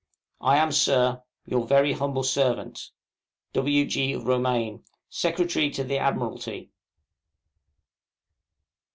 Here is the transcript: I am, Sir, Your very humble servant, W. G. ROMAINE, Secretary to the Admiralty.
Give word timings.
I 0.41 0.57
am, 0.57 0.71
Sir, 0.71 1.21
Your 1.45 1.67
very 1.67 1.93
humble 1.93 2.23
servant, 2.23 2.89
W. 3.53 3.85
G. 3.85 4.15
ROMAINE, 4.15 4.83
Secretary 5.11 5.69
to 5.69 5.83
the 5.83 5.99
Admiralty. 5.99 6.71